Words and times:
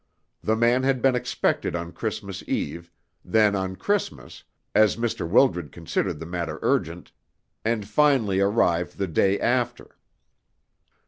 The 0.41 0.55
man 0.55 0.81
had 0.81 0.99
been 0.99 1.13
expected 1.13 1.75
on 1.75 1.91
Christmas 1.91 2.41
Eve, 2.47 2.91
then 3.23 3.55
on 3.55 3.75
Christmas, 3.75 4.43
as 4.73 4.95
Mr. 4.95 5.29
Wildred 5.29 5.71
considered 5.71 6.19
the 6.19 6.25
matter 6.25 6.57
urgent, 6.63 7.11
and 7.63 7.87
finally 7.87 8.39
arrived 8.39 8.97
the 8.97 9.05
day 9.05 9.39
after. 9.39 9.99